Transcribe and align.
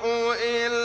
إلا 0.00 0.81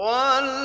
والذين 0.00 0.59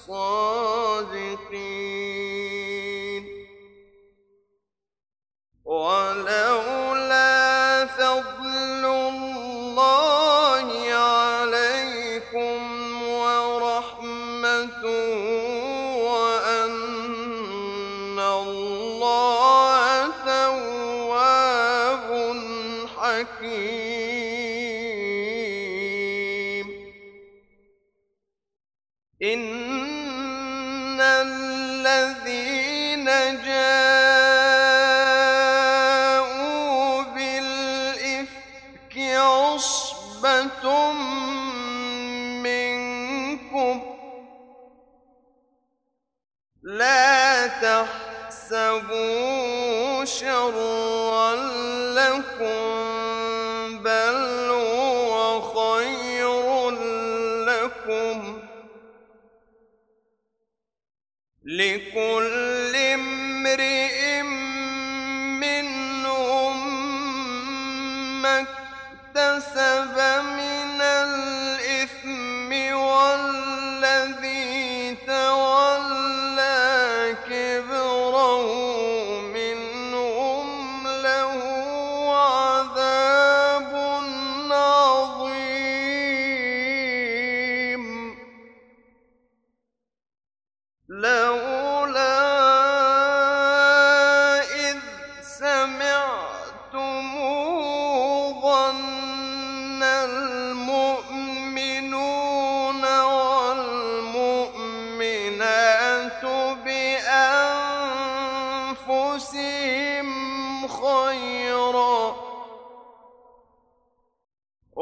الصادقين 0.00 0.39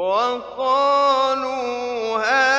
وقالوا 0.00 1.60
هذا 2.18 2.49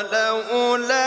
ولولا 0.00 0.99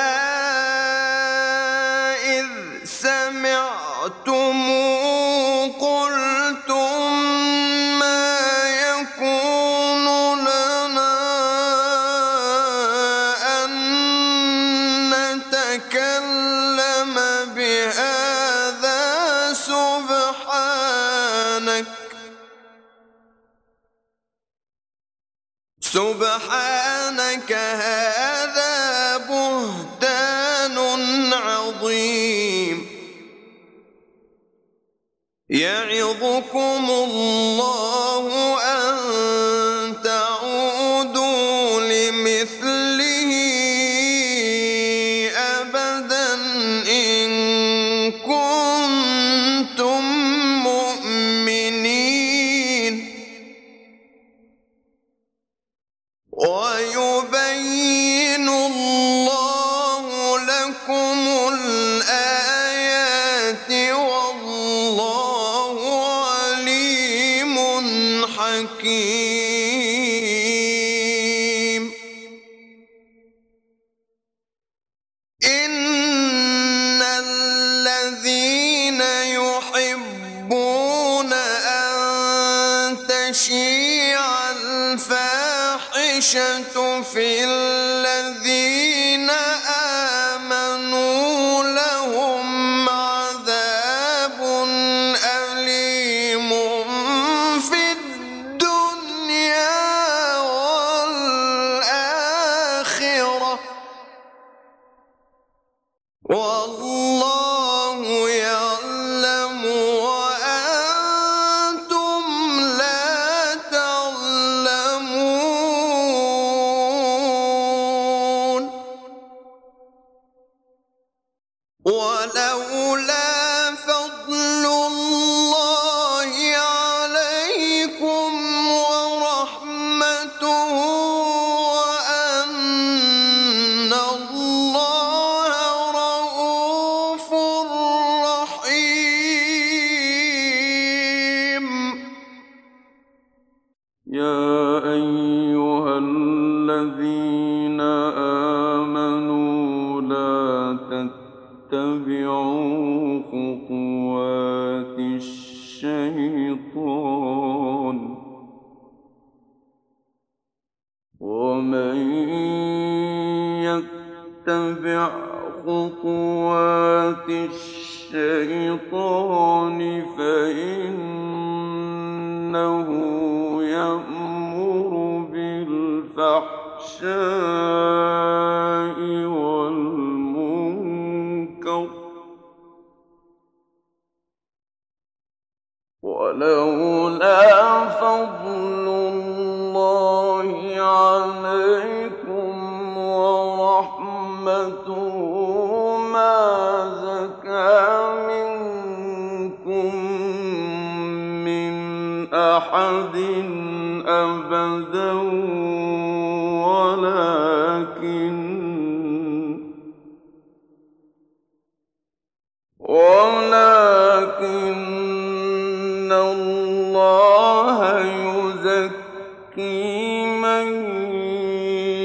والله 106.25 107.32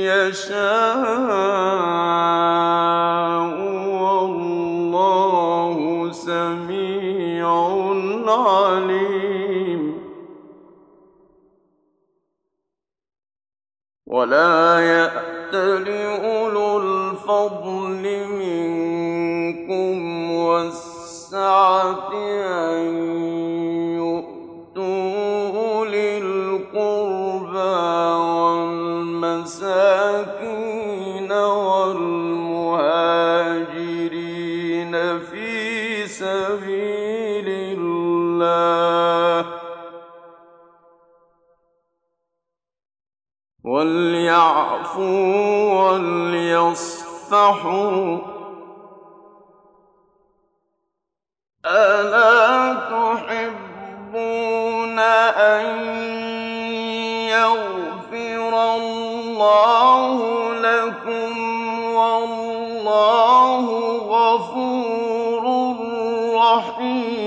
يشاء 0.08 1.28
والله 4.02 5.76
سميع 6.12 7.48
عليم. 8.28 9.82
ولا 14.06 14.80
يأتل 14.80 15.88
أولو 16.24 16.78
الفضل 16.78 18.04
منكم 18.42 19.96
والسعة 20.32 22.12
أن 22.12 22.97
السحور 47.28 48.18
ألا 51.66 52.74
تحبون 52.88 54.18
أن 54.98 55.66
يغفر 57.28 58.52
الله 58.76 60.16
لكم 60.54 61.32
والله 61.94 63.64
غفور 64.08 65.44
رحيم 66.34 67.17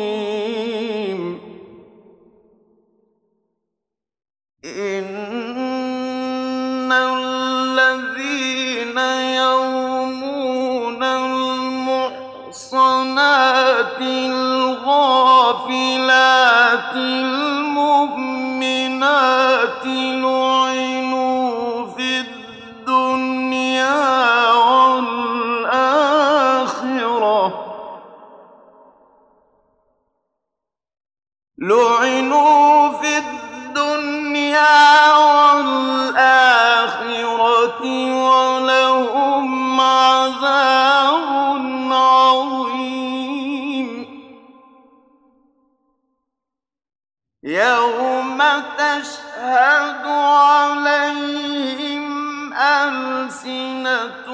تشهد 48.78 50.06
عليهم 50.08 52.06
ألسنتهم 52.54 54.26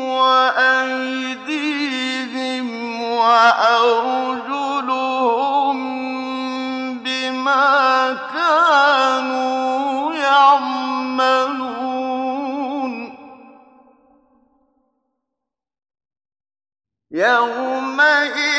وأيديهم 0.00 1.06
وأرجلهم 3.02 4.56
بما 6.98 8.16
كانوا 8.34 10.14
يعملون. 10.14 11.56
يومئذ 17.10 18.55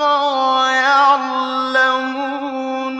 ويعلمون 0.00 1.80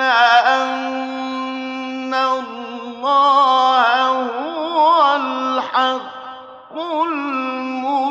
أن 0.00 2.14
الله 2.14 4.12
هو 4.12 5.16
الحق 5.16 6.78
المبين. 6.78 8.08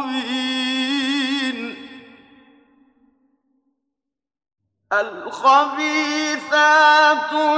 الخبيثات 4.94 6.38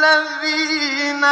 الذين 0.00 1.24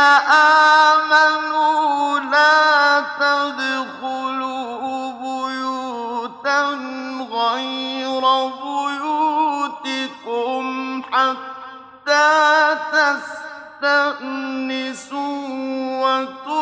آمنوا 0.92 2.20
لا 2.20 3.00
تدخلوا 3.20 5.12
بيوتا 5.12 6.60
غير 7.32 8.24
بيوتكم 9.88 10.64
حتى 11.12 12.76
تستأنسوا 13.82 14.58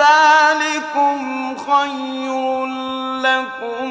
ذلكم 0.00 1.20
خير 1.56 2.66
لكم 3.26 3.88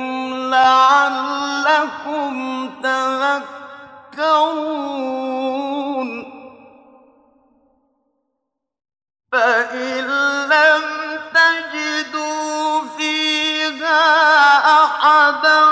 لعلكم 0.51 2.33
تذكرون. 2.83 4.79
فإن 9.31 10.03
لم 10.49 10.83
تجدوا 11.33 12.81
فيها 12.97 14.03
أحدا 14.83 15.65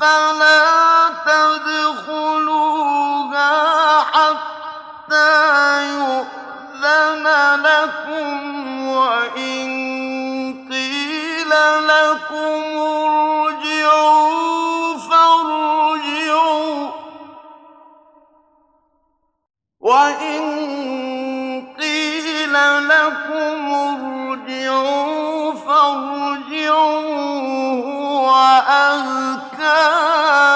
فلا 0.00 1.08
تدخلوها 1.26 2.70
حتى 4.00 5.32
يؤذن 5.88 7.26
لكم 7.62 8.61
فارجعوا. 25.66 27.12
هو 27.82 28.30
أزكى 28.68 29.82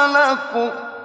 لكم. 0.07 0.96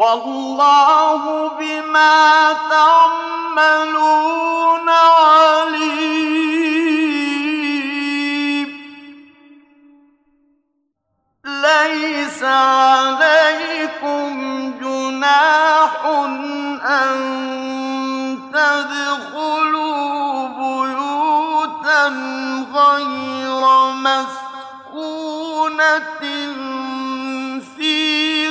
والله 0.00 1.22
بما 1.60 2.52
تعملون 2.70 4.08
عليم. 4.88 5.90
ليس 11.44 12.42
عليكم 12.42 14.30
جناح 14.80 16.04
أن 16.86 17.18
تدخلوا 18.52 20.48
بيوتا 20.48 22.06
غير 22.74 23.62
مسكونة 23.92 25.20
فيها. 27.76 28.29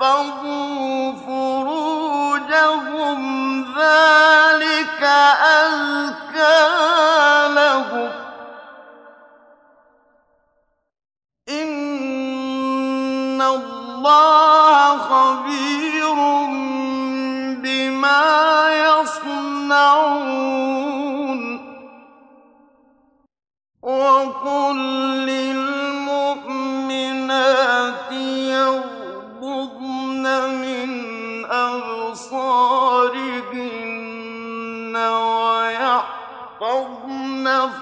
فروجهم 0.00 1.90
ذلك 3.78 5.02
أزكى 5.62 6.68
لهم. 7.54 8.10
إن 11.48 13.42
الله 13.42 14.98
خبير 14.98 16.14
بما 17.62 18.68
يصنعون. 18.70 20.20
وقل 23.82 24.76
للمؤمنات 24.76 25.59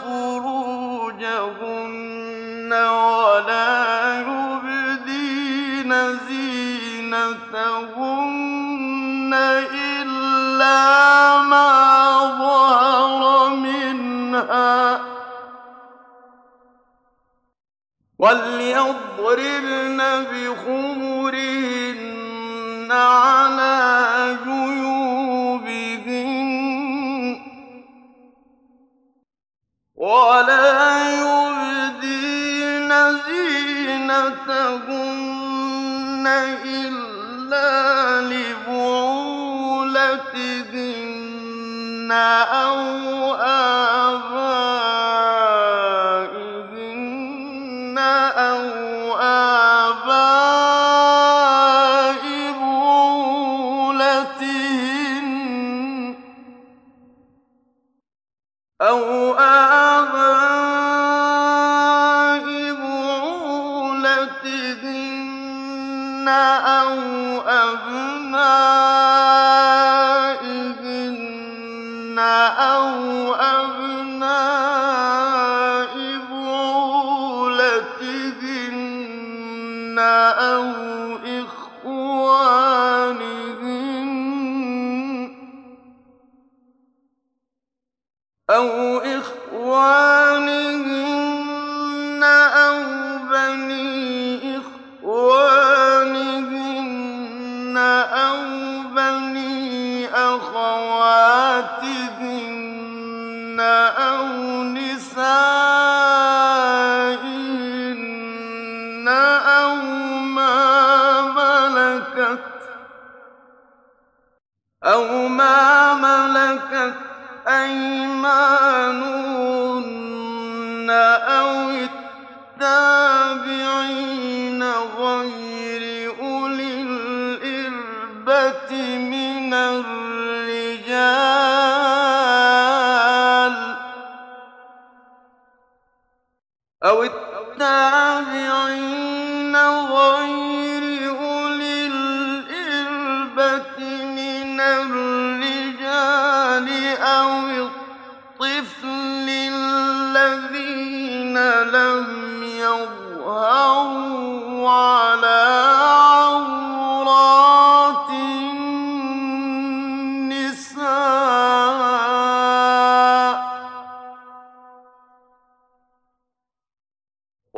فروجهن 0.03 1.49
ولا 2.73 4.21
يبدين 4.21 5.92
زينتهن 6.29 7.75
إلا 9.75 10.79
ما 11.42 11.71
ظهر 12.38 13.49
منها 13.49 15.01
وليضربن 18.18 19.99
بخمرهن 20.33 21.68
على 22.92 24.37
جيوبهن 24.44 24.98
ولا 29.99 31.11
يبدين 31.19 32.91
زينتهن 33.27 34.77
إلا 36.65 38.21
لبعولتهن 38.31 39.33
أو 42.53 43.35
آبائهن 43.35 44.88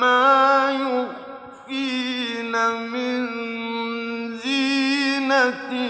ما 0.00 0.70
يخفين 1.68 2.54
من 2.92 3.28
زينتهن. 4.36 5.82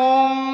لَكُمْ 0.00 0.46
ۖ 0.46 0.49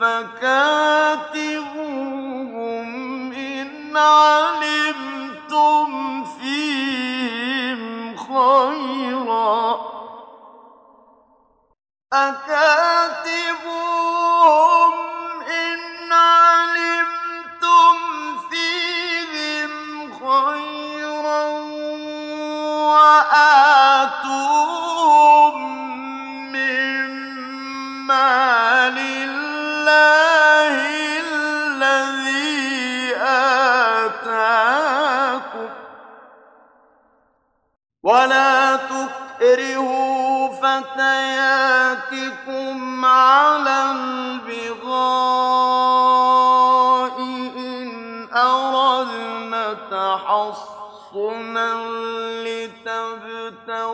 فكاتب 0.00 1.37
ولا 38.08 38.76
تكرهوا 38.76 40.48
فتياتكم 40.48 41.94
على 43.04 43.90
البغاء 43.90 44.88
إن 47.56 48.28
أردنا 48.32 49.74
تحصنا 49.90 51.74
لتبتغوا 52.88 53.92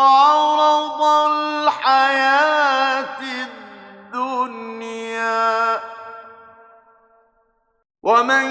عرض 0.00 1.02
الحياة 1.32 3.20
الدنيا. 4.14 5.80
ومن 8.02 8.46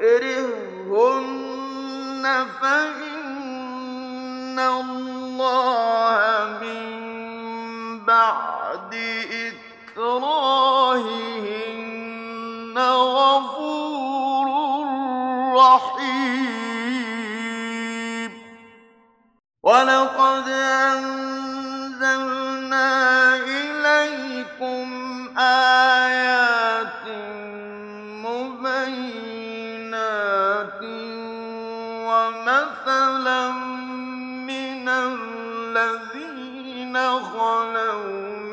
يكرهن 0.00 0.70
فإن 2.62 3.09
الله 4.68 6.20
من 6.62 6.80
بعد 8.04 8.94
إكراههن 9.94 10.80
غفور 12.78 14.46
رحيم. 15.56 16.40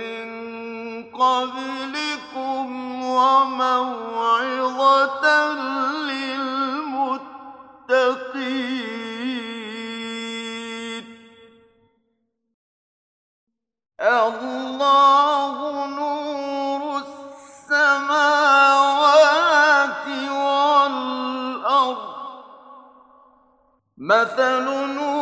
من 0.01 0.27
قبلكم 1.11 2.65
وموعظة 3.03 4.45
للمتقين. 6.09 6.97
الله 14.01 15.55
نور 15.85 16.81
السماوات 16.97 18.07
والأرض. 20.41 22.01
مثل 23.97 24.63
نوره 24.63 25.16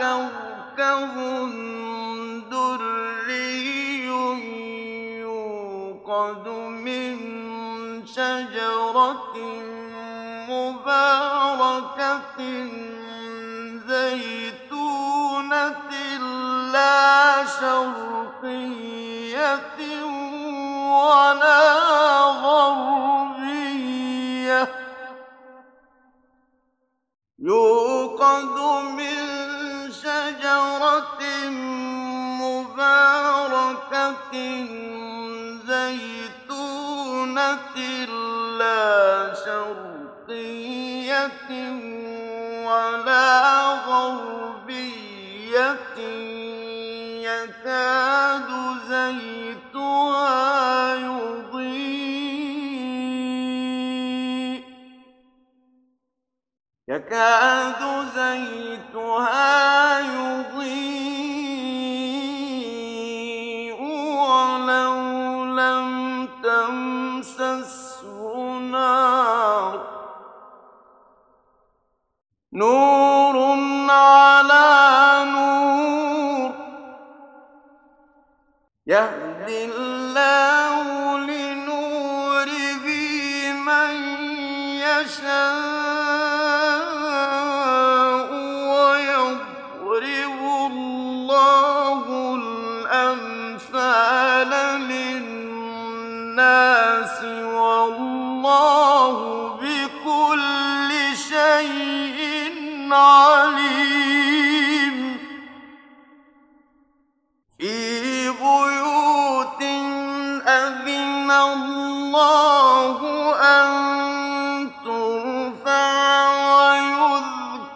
كوكب 0.00 1.16
يكاد 57.10 57.82
زيتها 58.14 60.00
يضيء 60.00 60.70
ولو 63.82 64.94
لم 65.44 66.28
تمسسه 66.42 68.18
نار 68.58 69.80
نور 72.52 73.36
على 73.90 75.24
نور 75.30 76.50
يهدي 78.86 79.64
الله 79.64 81.18
لنوره 81.18 82.86
من 83.52 83.94
يشاء 84.78 85.69
عليم 102.92 104.40
في 107.58 108.28
بيوت 108.28 109.62
أذن 110.48 111.30
الله 111.30 112.98
أن 113.42 113.70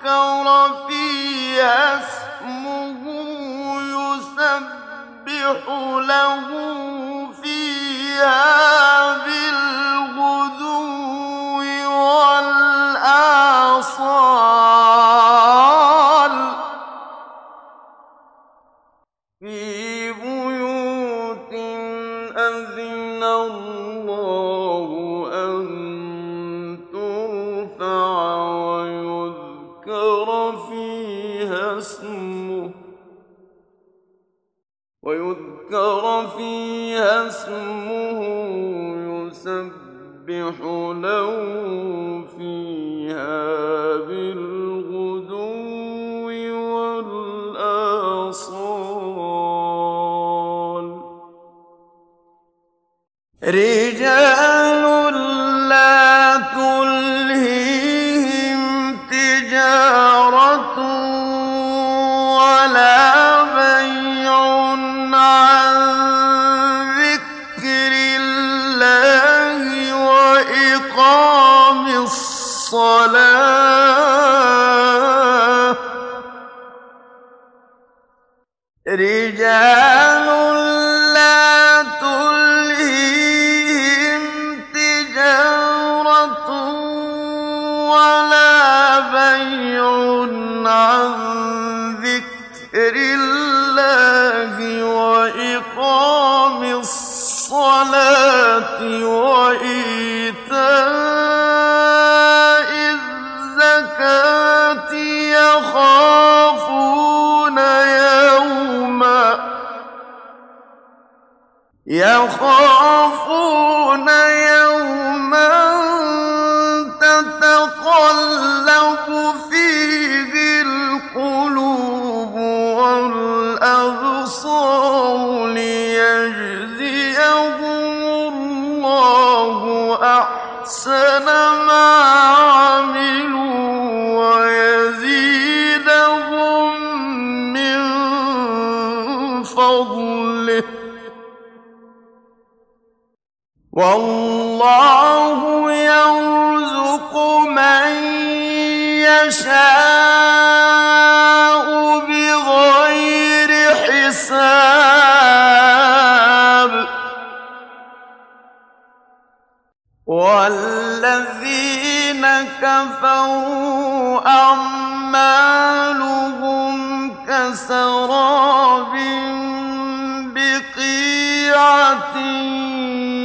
ويذكر 0.04 0.46
فيها 0.88 1.98
اسمه 1.98 3.02
يسبح 3.82 5.60
له 5.98 6.46
فيها 7.42 8.93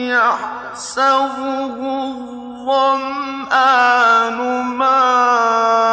يحسبه 0.09 1.77
الظمآن 2.67 3.57
ماء 4.77 5.88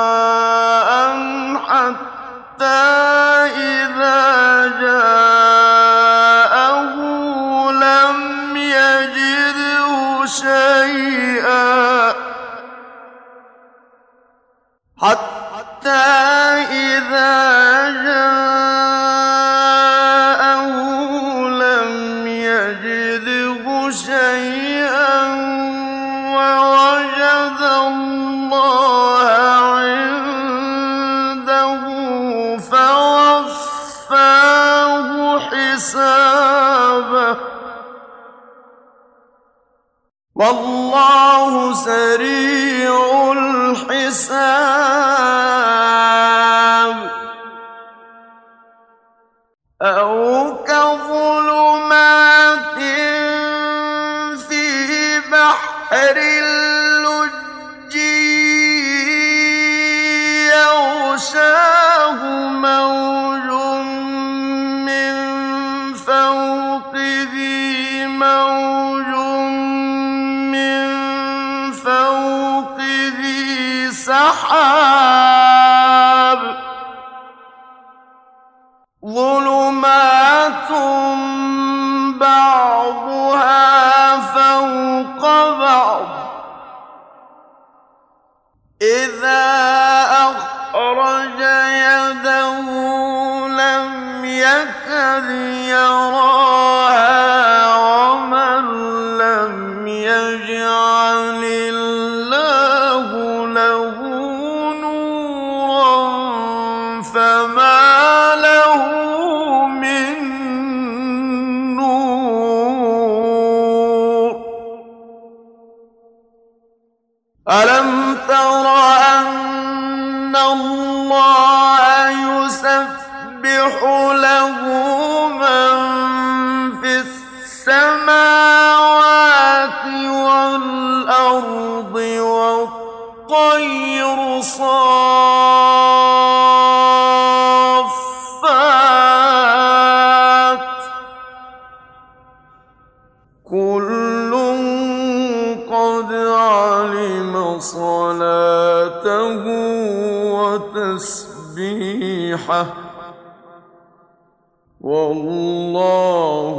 والله 154.81 156.57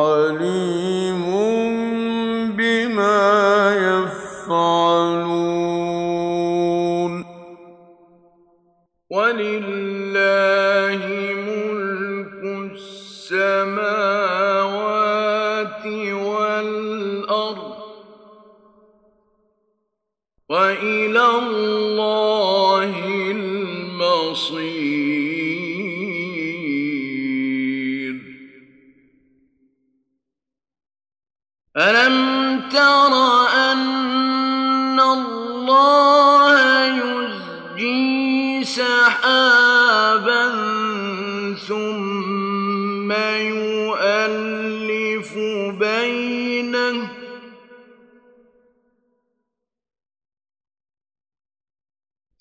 عليم. 0.00 0.79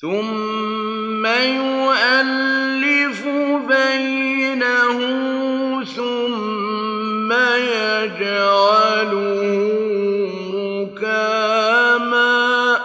ثم 0.02 1.26
يؤلف 1.26 3.28
بينه 3.68 5.00
ثم 5.84 7.32
يجعله 7.58 9.20
مكاما 10.80 12.80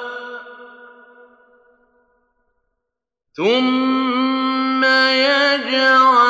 ثم 3.36 4.84
يجعله 4.84 6.23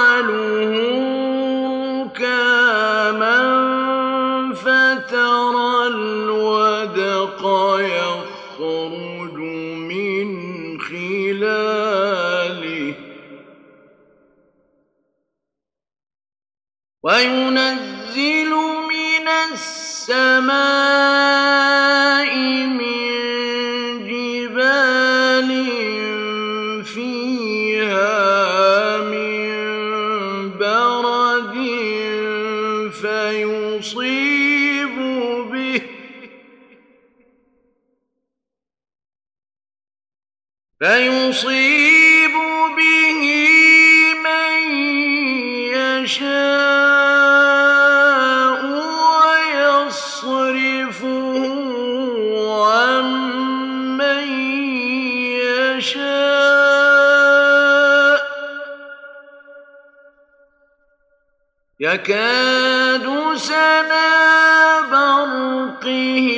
يكاد 62.05 63.37
سنا 63.37 64.81
برقه. 64.91 66.34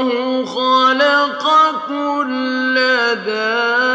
الله 0.00 0.44
خلق 0.46 1.44
كل 1.88 2.74
دار 3.26 3.87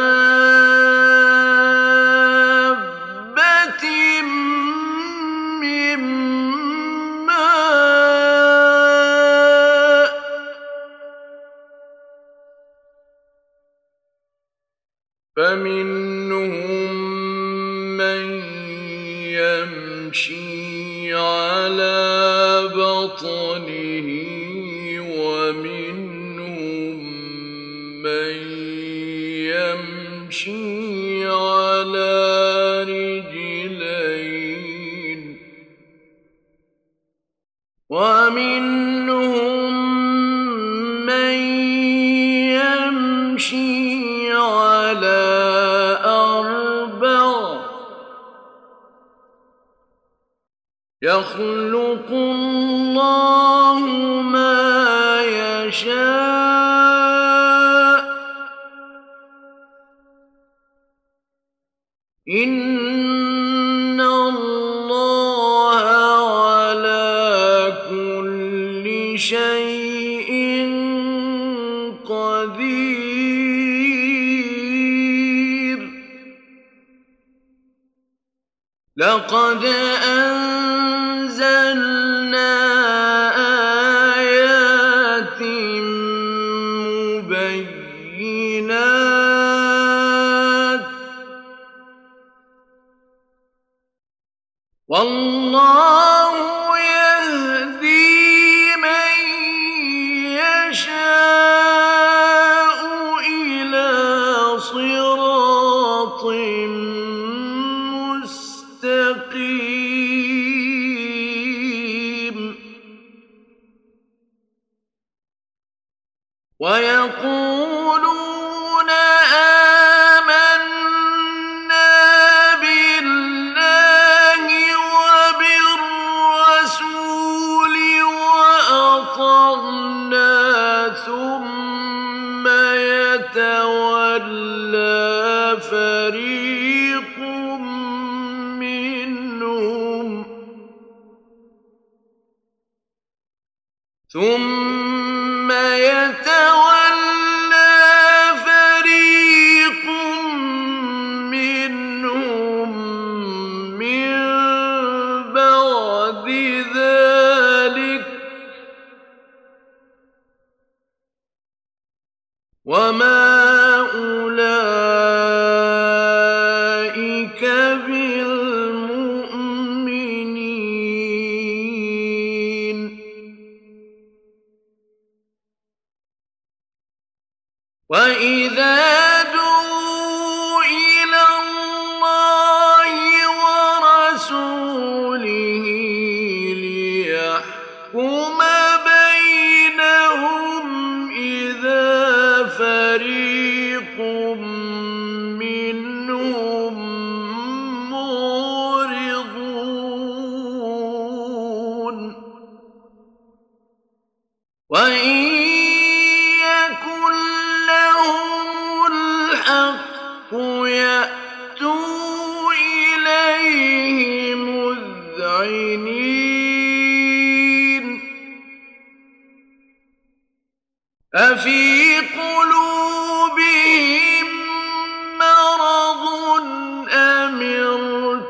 ويقول 116.63 117.52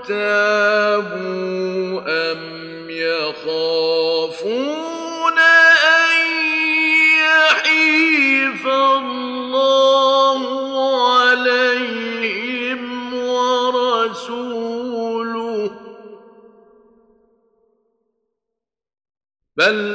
ارتابوا 0.10 2.02
أم 2.32 2.90
يخافون 2.90 4.60
أَنْ 5.40 6.28
يَحِيفَ 7.20 8.68
اللَّهُ 8.68 10.42
عَلَيْهِمْ 11.20 12.04
بل 19.58 19.93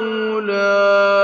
أولئك 0.00 1.19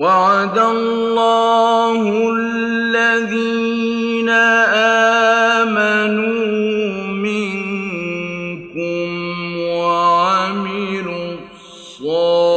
وعد 0.00 0.58
الله 0.58 2.32
الذين 2.36 4.28
آمنوا 5.60 6.40
منكم 7.12 9.08
وعملوا 9.60 11.36
الصالحات 12.00 12.50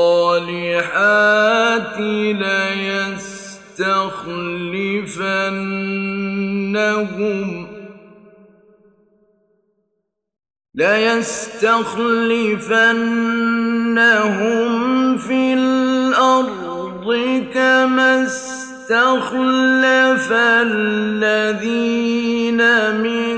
ليستخلفنهم 2.39 3.33
ليستخلفنهم 10.75 11.73
في 15.17 15.52
الأرض 17.13 17.53
كما 17.53 18.23
استخلف 18.23 20.31
الذين 20.65 22.61
من 22.95 23.37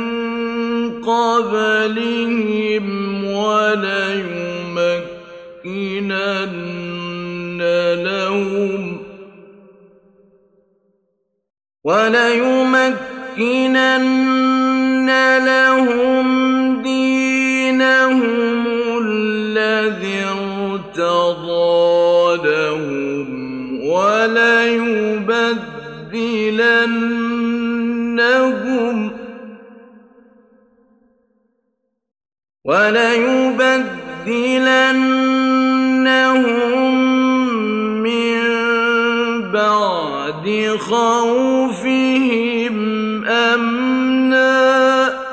قبلهم 1.02 2.86
وليمكنن 3.26 3.96
لهم 8.04 8.98
وليمكنن 11.84 12.96
لهم 15.46 16.26
دينهم 16.82 18.55
وليبدلنهم 26.86 29.12
وليبدلنهم 32.66 33.76
من 38.04 38.42
بعد 39.52 40.76
خوفهم 40.80 42.76
أمنا 43.26 45.26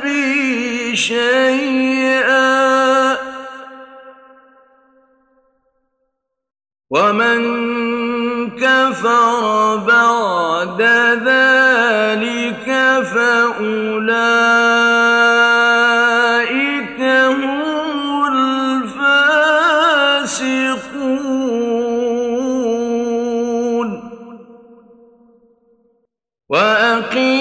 بي 0.03 0.72
شيئا. 0.95 2.73
ومن 6.89 7.39
كفر 8.49 9.75
بعد 9.75 10.81
ذلك 11.25 12.67
فأولئك 13.13 13.93
هم 17.01 17.61
الفاسقون. 18.33 19.23
وأقيموا 26.49 27.32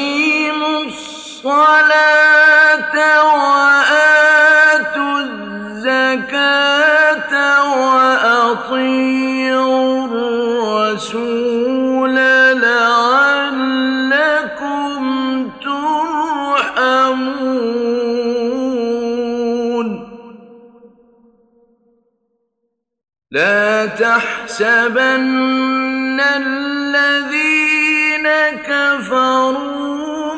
الذين 26.36 28.26
كفروا 28.66 30.34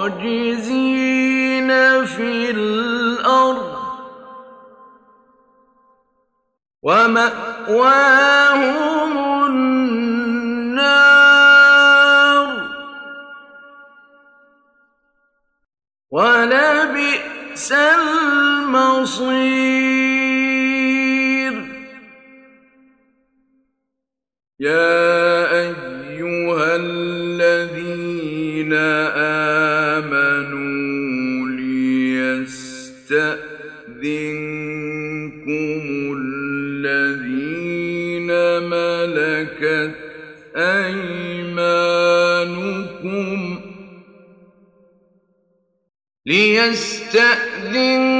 معجزين 0.00 0.88
في 2.04 2.50
الأرض 2.50 3.78
وماواهم 6.82 8.38
النار 9.46 10.88
ولبئس 16.10 17.72
المصير 17.72 19.48
يا 24.60 25.52
ايها 25.54 26.76
الذين 26.76 28.72
امنوا 29.94 31.48
ليستاذنكم 31.48 32.58
الذين 36.18 37.48
ملكت 38.68 39.94
ايمانكم 40.56 41.78
ليستأذنكم 46.26 48.17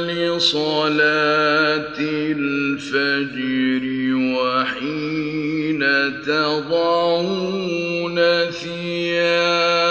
قبل 0.00 0.40
صلاة 0.40 1.98
الفجر 2.00 3.84
وحين 4.40 5.82
تضعون 6.26 8.18
ثيابكم 8.50 9.90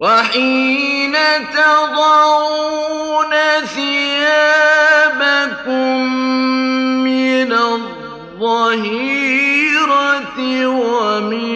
وحين 0.00 1.14
تضعون 1.56 3.34
ثيابكم 3.74 4.78
من 7.04 7.52
الظهيرة 7.52 8.78
ومن 10.66 11.47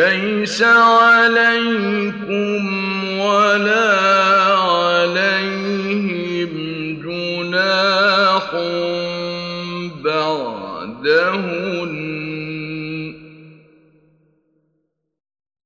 ليس 0.00 0.62
عليكم 0.62 2.62
ولا 3.18 3.90
عليهم 4.56 6.52
جناح 7.04 8.48
بعدهن. 10.04 11.94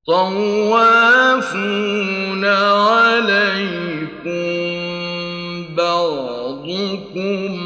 طوافون 0.07 1.65
عليكم 2.45 4.35
بعضكم 5.77 7.64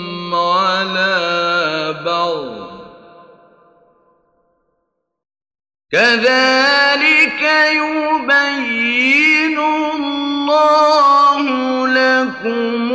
كذلك 5.92 7.42
يبين 7.72 9.58
الله 9.58 11.42
لكم 11.88 12.87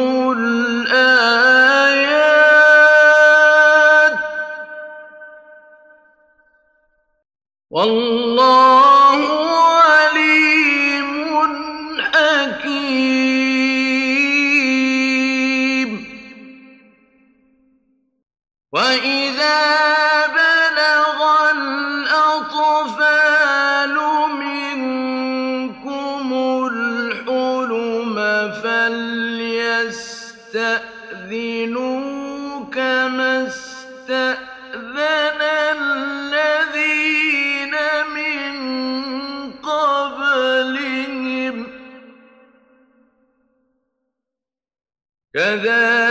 كذلك 45.35 46.02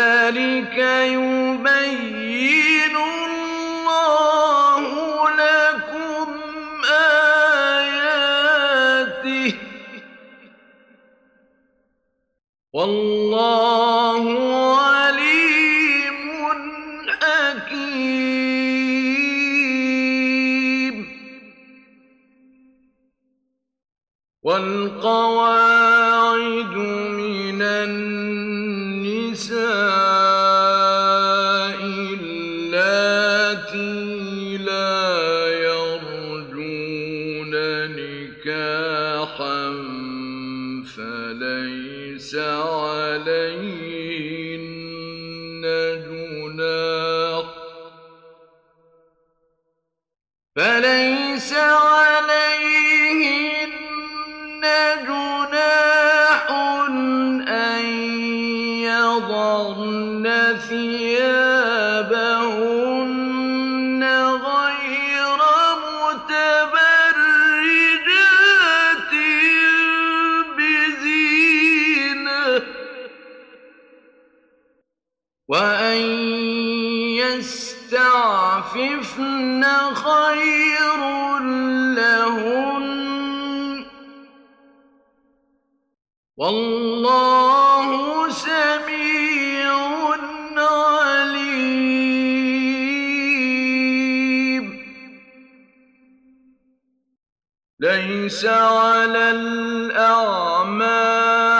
ليس 98.22 98.44
على 98.46 99.30
الأعمى 99.30 100.92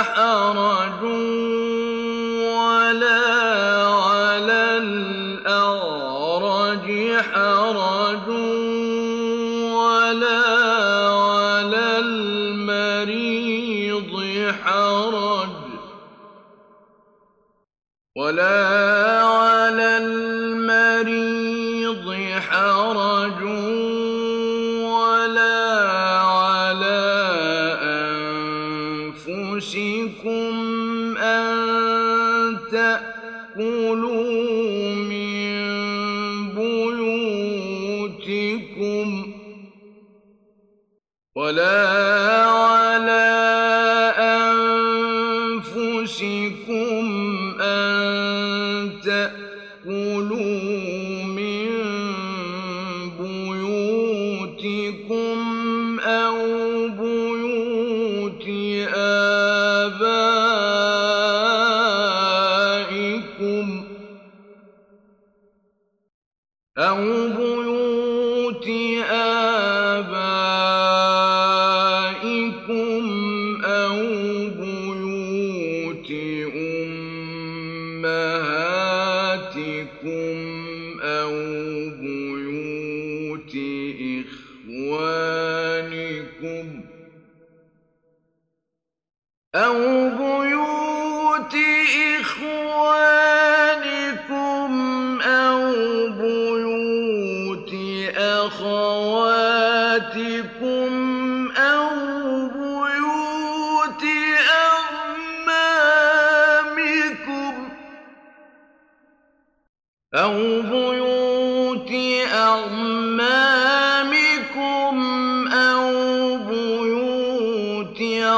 حرج 0.02 1.02
ولا 2.54 3.22
على 3.86 4.76
الأعرج 5.42 6.06
حرج. 7.34 8.01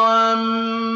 بيوت 0.04 0.93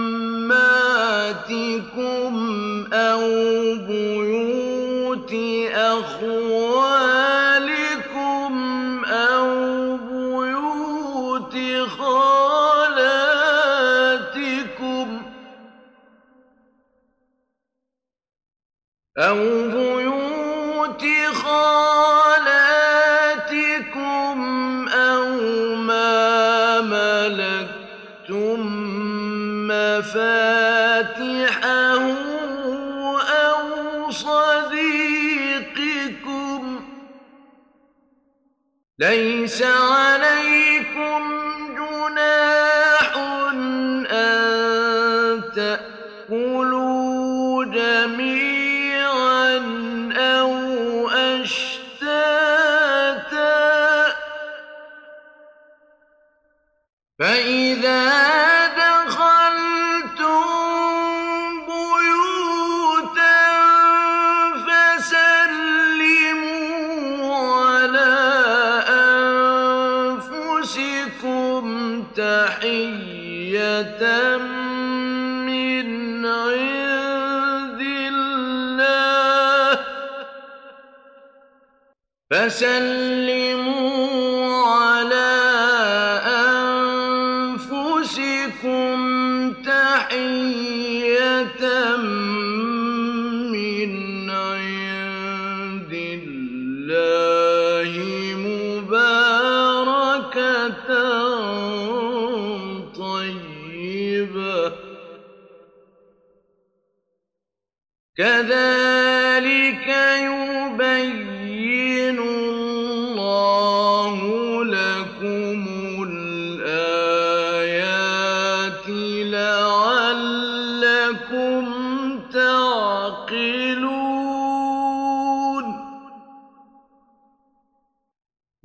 حسن 82.58 82.97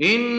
إن 0.04 0.33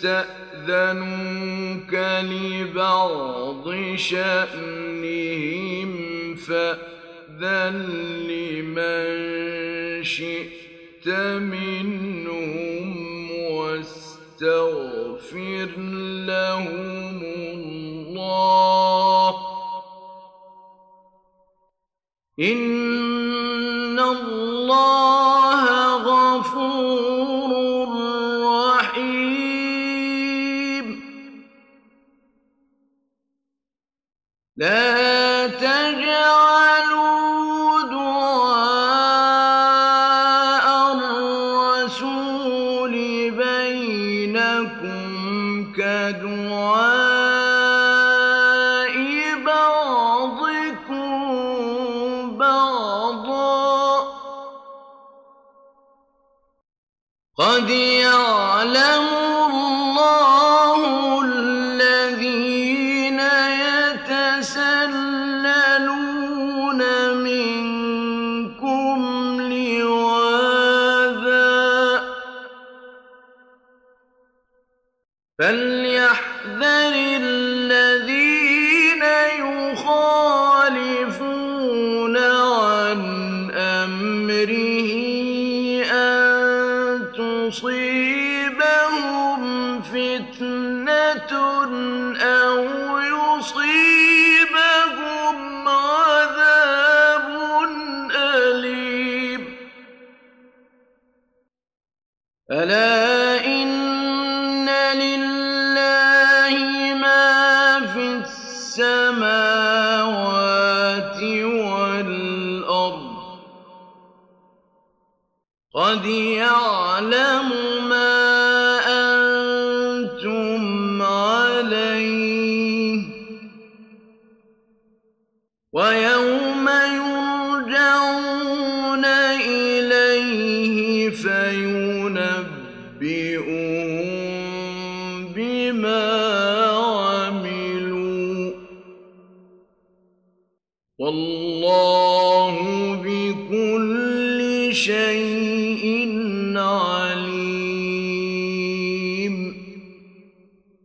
استأذنوك 0.00 1.92
لبعض 2.22 3.66
شأنهم 3.96 5.90
فأذن 6.36 7.76
لمن 8.28 10.04
شئت 10.04 11.08
منهم 11.38 13.30
واستغفر 13.50 14.90
لهم 16.26 17.22
الله. 18.10 19.34
إن 22.40 22.79
تجعل 35.60 36.09